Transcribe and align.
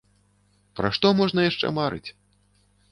Пра 0.79 0.91
што 0.97 1.13
можна 1.21 1.47
яшчэ 1.51 1.73
марыць! 1.81 2.07